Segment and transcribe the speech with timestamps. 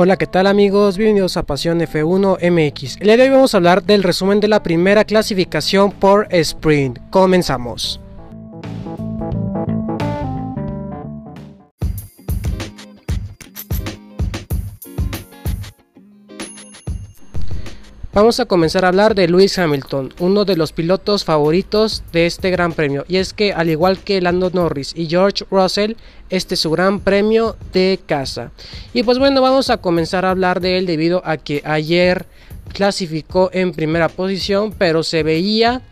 [0.00, 0.96] Hola, ¿qué tal amigos?
[0.96, 2.98] Bienvenidos a Pasión F1 MX.
[3.00, 7.00] El día de hoy vamos a hablar del resumen de la primera clasificación por sprint.
[7.10, 8.00] Comenzamos.
[18.14, 22.50] Vamos a comenzar a hablar de Lewis Hamilton, uno de los pilotos favoritos de este
[22.50, 23.04] gran premio.
[23.06, 25.92] Y es que al igual que Lando Norris y George Russell,
[26.30, 28.50] este es su gran premio de casa.
[28.94, 32.24] Y pues bueno, vamos a comenzar a hablar de él debido a que ayer
[32.72, 35.82] clasificó en primera posición, pero se veía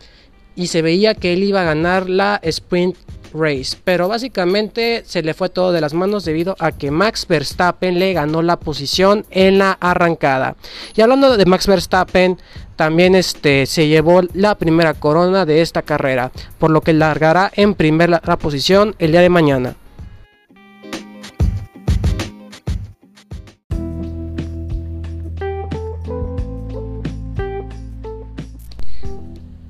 [0.55, 2.97] y se veía que él iba a ganar la sprint
[3.33, 3.77] race.
[3.83, 8.13] Pero básicamente se le fue todo de las manos debido a que Max Verstappen le
[8.13, 10.55] ganó la posición en la arrancada.
[10.95, 12.37] Y hablando de Max Verstappen,
[12.75, 17.73] también este, se llevó la primera corona de esta carrera, por lo que largará en
[17.73, 19.75] primera posición el día de mañana.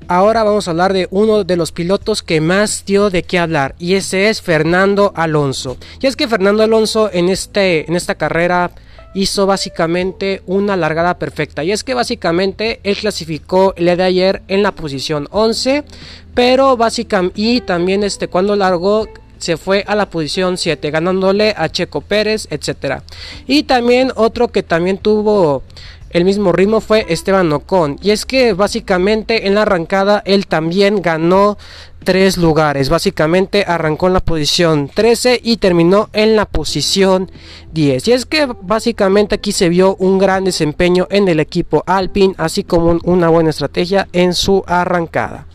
[0.09, 3.75] Ahora vamos a hablar de uno de los pilotos que más dio de qué hablar
[3.77, 5.75] y ese es Fernando Alonso.
[5.99, 8.71] Y es que Fernando Alonso en, este, en esta carrera
[9.13, 11.65] hizo básicamente una largada perfecta.
[11.65, 15.83] Y es que básicamente él clasificó el día de ayer en la posición 11,
[16.33, 21.69] pero básicamente y también este cuando largó se fue a la posición 7 ganándole a
[21.69, 23.03] Checo Pérez, etcétera.
[23.45, 25.63] Y también otro que también tuvo
[26.09, 27.97] el mismo ritmo fue Esteban Ocon.
[28.01, 31.57] Y es que básicamente en la arrancada él también ganó
[32.03, 32.89] tres lugares.
[32.89, 37.29] Básicamente arrancó en la posición 13 y terminó en la posición
[37.73, 38.07] 10.
[38.07, 42.63] Y es que básicamente aquí se vio un gran desempeño en el equipo Alpine, así
[42.63, 45.47] como una buena estrategia en su arrancada.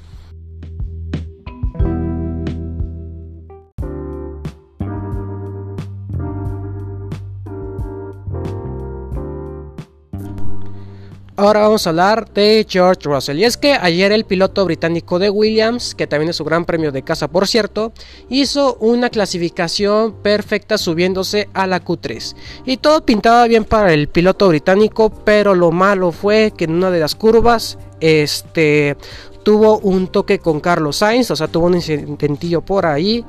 [11.43, 13.41] Ahora vamos a hablar de George Russell.
[13.41, 16.93] Y es que ayer el piloto británico de Williams, que también es su gran premio
[16.93, 17.93] de casa por cierto,
[18.29, 22.37] hizo una clasificación perfecta subiéndose a la Q3.
[22.65, 26.93] Y todo pintaba bien para el piloto británico, pero lo malo fue que en una
[26.93, 28.97] de las curvas este
[29.43, 33.25] tuvo un toque con Carlos Sainz, o sea, tuvo un incidentillo por ahí.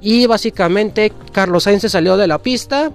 [0.00, 2.92] Y básicamente Carlos Sainz se salió de la pista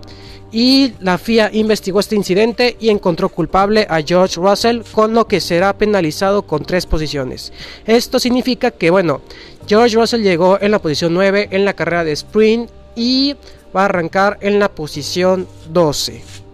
[0.51, 5.41] y la FIA investigó este incidente y encontró culpable a George Russell con lo que
[5.41, 7.51] será penalizado con tres posiciones.
[7.85, 9.21] Esto significa que bueno,
[9.67, 13.35] George Russell llegó en la posición 9 en la carrera de sprint y
[13.75, 16.46] va a arrancar en la posición 12.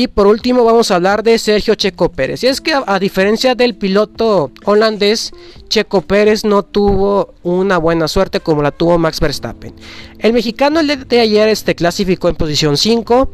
[0.00, 2.42] Y por último vamos a hablar de Sergio Checo Pérez.
[2.42, 5.30] Y es que a, diferencia del piloto holandés,
[5.68, 9.74] Checo Pérez no tuvo una buena suerte como la tuvo Max Verstappen.
[10.18, 13.30] El mexicano el de ayer este, clasificó en posición 5,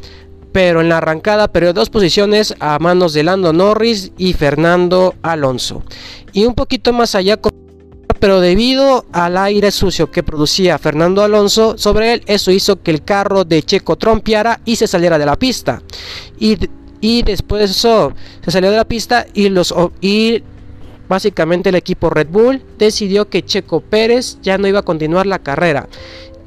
[0.50, 5.84] pero en la arrancada perdió dos posiciones a manos de Lando Norris y Fernando Alonso.
[6.32, 7.36] Y un poquito más allá
[8.26, 13.04] pero debido al aire sucio que producía Fernando Alonso sobre él, eso hizo que el
[13.04, 15.80] carro de Checo trompeara y se saliera de la pista.
[16.36, 16.58] Y,
[17.00, 18.12] y después de eso
[18.44, 20.42] se salió de la pista y los y
[21.08, 25.38] básicamente el equipo Red Bull decidió que Checo Pérez ya no iba a continuar la
[25.38, 25.88] carrera.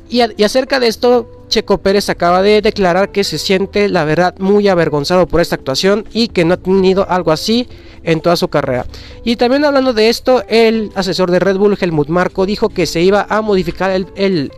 [0.10, 4.36] Y, y acerca de esto, Checo Pérez acaba de declarar que se siente, la verdad,
[4.38, 7.70] muy avergonzado por esta actuación y que no ha tenido algo así
[8.10, 8.88] en toda su carrera.
[9.24, 13.02] Y también hablando de esto, el asesor de Red Bull, Helmut Marco, dijo que se
[13.02, 14.52] iba a modificar el,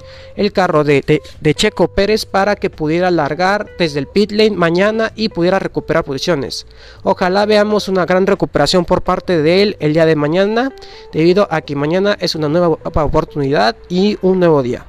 [0.53, 5.29] carro de, de, Checo Pérez para que pudiera largar desde el pit lane mañana y
[5.29, 6.65] pudiera recuperar posiciones.
[7.03, 10.73] Ojalá veamos una gran recuperación por parte de él el día de mañana,
[11.11, 14.85] debido a que mañana es una nueva oportunidad y un nuevo día.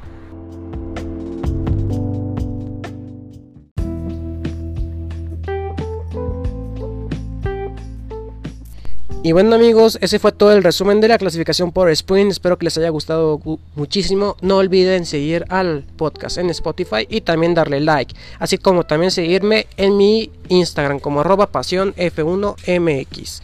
[9.24, 12.32] Y bueno amigos, ese fue todo el resumen de la clasificación por Sprint.
[12.32, 13.40] Espero que les haya gustado
[13.76, 14.36] muchísimo.
[14.40, 18.16] No olviden seguir al podcast en Spotify y también darle like.
[18.40, 23.42] Así como también seguirme en mi Instagram como arroba pasión F1MX.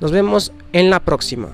[0.00, 1.48] Nos vemos en la próxima.